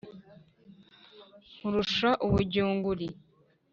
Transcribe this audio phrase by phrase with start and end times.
[1.55, 3.07] nkurusha ubujyunguri